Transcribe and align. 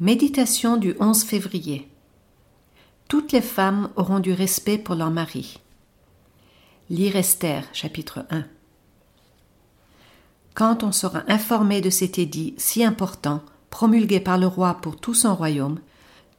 Méditation 0.00 0.76
du 0.76 0.94
11 1.00 1.24
février. 1.24 1.88
Toutes 3.08 3.32
les 3.32 3.40
femmes 3.40 3.88
auront 3.96 4.20
du 4.20 4.32
respect 4.32 4.78
pour 4.78 4.94
leur 4.94 5.10
mari. 5.10 5.58
Lire 6.88 7.16
Esther, 7.16 7.64
chapitre 7.72 8.24
1. 8.30 8.44
Quand 10.54 10.84
on 10.84 10.92
sera 10.92 11.24
informé 11.26 11.80
de 11.80 11.90
cet 11.90 12.16
édit 12.16 12.54
si 12.58 12.84
important, 12.84 13.42
promulgué 13.70 14.20
par 14.20 14.38
le 14.38 14.46
roi 14.46 14.74
pour 14.74 15.00
tout 15.00 15.14
son 15.14 15.34
royaume, 15.34 15.80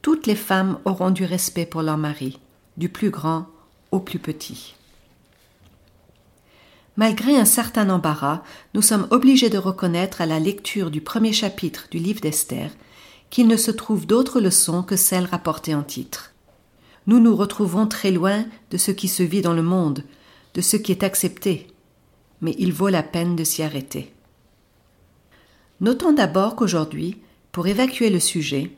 toutes 0.00 0.26
les 0.26 0.36
femmes 0.36 0.78
auront 0.86 1.10
du 1.10 1.26
respect 1.26 1.66
pour 1.66 1.82
leur 1.82 1.98
mari, 1.98 2.40
du 2.78 2.88
plus 2.88 3.10
grand 3.10 3.44
au 3.90 4.00
plus 4.00 4.18
petit. 4.18 4.74
Malgré 6.96 7.36
un 7.36 7.44
certain 7.44 7.90
embarras, 7.90 8.42
nous 8.72 8.80
sommes 8.80 9.06
obligés 9.10 9.50
de 9.50 9.58
reconnaître 9.58 10.22
à 10.22 10.26
la 10.26 10.40
lecture 10.40 10.90
du 10.90 11.02
premier 11.02 11.34
chapitre 11.34 11.88
du 11.90 11.98
livre 11.98 12.22
d'Esther 12.22 12.70
qu'il 13.30 13.46
ne 13.46 13.56
se 13.56 13.70
trouve 13.70 14.06
d'autres 14.06 14.40
leçons 14.40 14.82
que 14.82 14.96
celles 14.96 15.24
rapportées 15.24 15.74
en 15.74 15.82
titre. 15.82 16.34
Nous 17.06 17.20
nous 17.20 17.34
retrouvons 17.34 17.86
très 17.86 18.10
loin 18.10 18.44
de 18.70 18.76
ce 18.76 18.90
qui 18.90 19.08
se 19.08 19.22
vit 19.22 19.40
dans 19.40 19.54
le 19.54 19.62
monde, 19.62 20.04
de 20.54 20.60
ce 20.60 20.76
qui 20.76 20.92
est 20.92 21.04
accepté, 21.04 21.68
mais 22.40 22.54
il 22.58 22.72
vaut 22.72 22.88
la 22.88 23.02
peine 23.02 23.36
de 23.36 23.44
s'y 23.44 23.62
arrêter. 23.62 24.12
Notons 25.80 26.12
d'abord 26.12 26.56
qu'aujourd'hui, 26.56 27.16
pour 27.52 27.66
évacuer 27.66 28.10
le 28.10 28.20
sujet, 28.20 28.70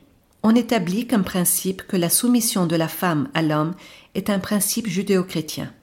on 0.43 0.55
établit 0.55 1.07
comme 1.07 1.23
principe 1.23 1.83
que 1.87 1.97
la 1.97 2.09
soumission 2.09 2.65
de 2.65 2.75
la 2.75 2.87
femme 2.87 3.29
à 3.33 3.41
l'homme 3.41 3.75
est 4.13 4.29
un 4.29 4.39
principe 4.39 4.87
judéo-chrétien. 4.87 5.73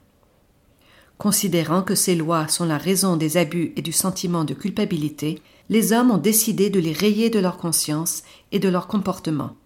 Considérant 1.19 1.83
que 1.83 1.95
ces 1.95 2.15
lois 2.15 2.49
sont 2.49 2.65
la 2.65 2.79
raison 2.79 3.17
des 3.17 3.37
abus 3.37 3.73
et 3.77 3.83
du 3.83 3.93
sentiment 3.93 4.45
de 4.45 4.55
culpabilité, 4.55 5.43
les 5.71 5.93
hommes 5.93 6.11
ont 6.11 6.19
décidé 6.19 6.69
de 6.69 6.81
les 6.81 6.93
rayer 6.93 7.31
de 7.31 7.39
leur 7.39 7.57
conscience 7.57 8.25
et 8.51 8.59
de 8.59 8.69
leur 8.69 8.89
comportement, 8.89 9.57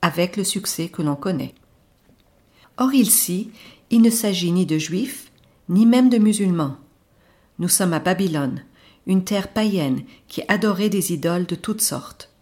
avec 0.00 0.38
le 0.38 0.42
succès 0.42 0.88
que 0.88 1.02
l'on 1.02 1.16
connaît. 1.16 1.54
Or 2.78 2.94
ici, 2.94 3.50
il 3.90 4.00
ne 4.00 4.08
s'agit 4.08 4.52
ni 4.52 4.64
de 4.64 4.78
juifs, 4.78 5.30
ni 5.68 5.84
même 5.84 6.08
de 6.08 6.16
musulmans. 6.16 6.78
Nous 7.58 7.68
sommes 7.68 7.92
à 7.92 8.00
Babylone, 8.00 8.64
une 9.06 9.22
terre 9.22 9.52
païenne 9.52 10.02
qui 10.28 10.42
adorait 10.48 10.88
des 10.88 11.12
idoles 11.12 11.44
de 11.44 11.56
toutes 11.56 11.82
sortes. 11.82 12.32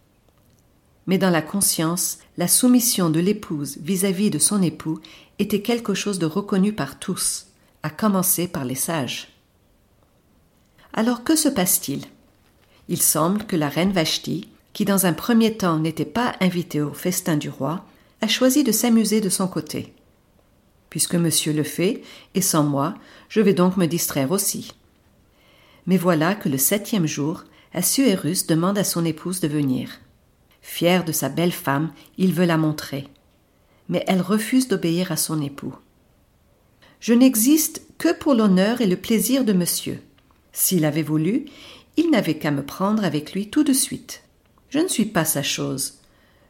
Mais 1.05 1.17
dans 1.17 1.29
la 1.29 1.41
conscience, 1.41 2.19
la 2.37 2.47
soumission 2.47 3.09
de 3.09 3.19
l'épouse 3.19 3.79
vis-à-vis 3.81 4.29
de 4.29 4.39
son 4.39 4.61
époux 4.61 5.01
était 5.39 5.61
quelque 5.61 5.93
chose 5.93 6.19
de 6.19 6.25
reconnu 6.25 6.71
par 6.71 6.99
tous 6.99 7.47
à 7.83 7.89
commencer 7.89 8.47
par 8.47 8.63
les 8.63 8.75
sages. 8.75 9.27
Alors 10.93 11.25
que 11.25 11.35
se 11.35 11.49
passe-t-il? 11.49 12.05
Il 12.89 13.01
semble 13.01 13.45
que 13.45 13.55
la 13.55 13.69
reine 13.69 13.91
Vashti, 13.91 14.49
qui 14.73 14.83
dans 14.83 15.05
un 15.05 15.13
premier 15.13 15.55
temps 15.55 15.77
n'était 15.77 16.05
pas 16.05 16.35
invitée 16.41 16.81
au 16.81 16.91
festin 16.91 17.37
du 17.37 17.47
roi, 17.47 17.85
a 18.21 18.27
choisi 18.27 18.63
de 18.63 18.71
s'amuser 18.71 19.21
de 19.21 19.29
son 19.29 19.47
côté. 19.47 19.93
Puisque 20.89 21.13
monsieur 21.13 21.53
le 21.53 21.61
fait, 21.61 22.01
et 22.33 22.41
sans 22.41 22.63
moi, 22.63 22.95
je 23.29 23.41
vais 23.41 23.53
donc 23.53 23.77
me 23.77 23.85
distraire 23.85 24.31
aussi. 24.31 24.73
Mais 25.85 25.97
voilà 25.97 26.33
que 26.33 26.49
le 26.49 26.57
septième 26.57 27.05
jour, 27.05 27.43
Assuérus 27.75 28.47
demande 28.47 28.79
à 28.79 28.83
son 28.83 29.05
épouse 29.05 29.39
de 29.39 29.47
venir. 29.47 29.99
Fier 30.63 31.05
de 31.05 31.11
sa 31.11 31.29
belle 31.29 31.51
femme, 31.51 31.91
il 32.17 32.33
veut 32.33 32.45
la 32.45 32.57
montrer. 32.57 33.07
Mais 33.87 34.03
elle 34.07 34.21
refuse 34.21 34.67
d'obéir 34.67 35.11
à 35.11 35.15
son 35.15 35.43
époux. 35.43 35.75
Je 36.99 37.13
n'existe 37.13 37.83
que 37.99 38.13
pour 38.13 38.33
l'honneur 38.33 38.81
et 38.81 38.87
le 38.87 38.97
plaisir 38.97 39.45
de 39.45 39.53
monsieur. 39.53 40.01
S'il 40.51 40.85
avait 40.85 41.03
voulu, 41.03 41.45
il 41.99 42.11
n'avait 42.11 42.37
qu'à 42.37 42.49
me 42.49 42.63
prendre 42.63 43.03
avec 43.03 43.33
lui 43.33 43.49
tout 43.49 43.65
de 43.65 43.73
suite. 43.73 44.23
Je 44.69 44.79
ne 44.79 44.87
suis 44.87 45.05
pas 45.05 45.25
sa 45.25 45.43
chose. 45.43 45.95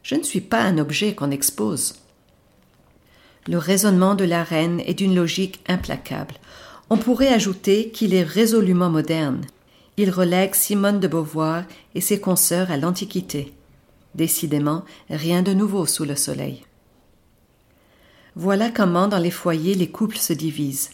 Je 0.04 0.14
ne 0.14 0.22
suis 0.22 0.40
pas 0.40 0.60
un 0.60 0.78
objet 0.78 1.16
qu'on 1.16 1.32
expose. 1.32 1.96
Le 3.48 3.58
raisonnement 3.58 4.14
de 4.14 4.22
la 4.22 4.44
reine 4.44 4.80
est 4.86 4.94
d'une 4.94 5.16
logique 5.16 5.60
implacable. 5.66 6.36
On 6.88 6.96
pourrait 6.96 7.32
ajouter 7.32 7.90
qu'il 7.90 8.14
est 8.14 8.22
résolument 8.22 8.90
moderne. 8.90 9.44
Il 9.96 10.10
relègue 10.10 10.54
Simone 10.54 11.00
de 11.00 11.08
Beauvoir 11.08 11.64
et 11.96 12.00
ses 12.00 12.20
consoeurs 12.20 12.70
à 12.70 12.76
l'Antiquité. 12.76 13.52
Décidément, 14.14 14.84
rien 15.08 15.42
de 15.42 15.52
nouveau 15.52 15.84
sous 15.84 16.04
le 16.04 16.14
soleil. 16.14 16.62
Voilà 18.36 18.70
comment 18.70 19.08
dans 19.08 19.18
les 19.18 19.32
foyers 19.32 19.74
les 19.74 19.90
couples 19.90 20.16
se 20.16 20.32
divisent. 20.32 20.90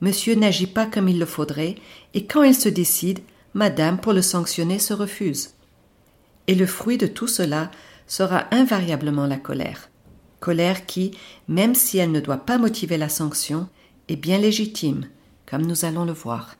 Monsieur 0.00 0.36
n'agit 0.36 0.68
pas 0.68 0.86
comme 0.86 1.08
il 1.08 1.18
le 1.18 1.26
faudrait, 1.26 1.74
et 2.14 2.26
quand 2.26 2.44
il 2.44 2.54
se 2.54 2.68
décide, 2.68 3.18
madame, 3.54 3.98
pour 3.98 4.12
le 4.12 4.22
sanctionner, 4.22 4.78
se 4.78 4.94
refuse. 4.94 5.54
Et 6.46 6.54
le 6.54 6.66
fruit 6.66 6.98
de 6.98 7.06
tout 7.06 7.28
cela 7.28 7.70
sera 8.06 8.46
invariablement 8.50 9.26
la 9.26 9.36
colère. 9.36 9.90
Colère 10.40 10.86
qui, 10.86 11.12
même 11.48 11.74
si 11.74 11.98
elle 11.98 12.10
ne 12.10 12.20
doit 12.20 12.38
pas 12.38 12.58
motiver 12.58 12.98
la 12.98 13.08
sanction, 13.08 13.68
est 14.08 14.16
bien 14.16 14.38
légitime, 14.38 15.06
comme 15.46 15.62
nous 15.62 15.84
allons 15.84 16.04
le 16.04 16.12
voir. 16.12 16.56